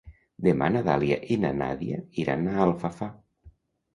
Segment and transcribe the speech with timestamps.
[0.45, 3.13] Demà na Dàlia i na Nàdia iran a Alfafar.